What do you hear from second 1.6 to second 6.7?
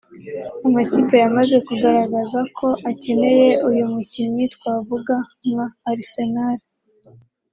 kugaragaza ko akeneye uyu mukinnyi twavuga nka Arsenal